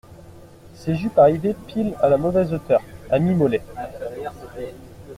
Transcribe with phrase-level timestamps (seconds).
[0.73, 3.61] Ses jupes arrivaient pile à la mauvaise hauteur, à mi-mollet